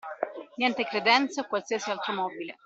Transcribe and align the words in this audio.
Niente 0.59 0.83
credenze 0.91 1.37
o 1.41 1.47
qualsiasi 1.51 1.87
altro 1.91 2.11
mobile. 2.21 2.53